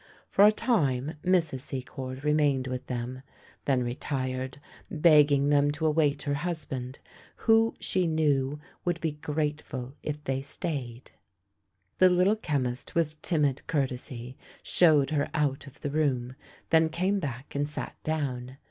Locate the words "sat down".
17.69-18.57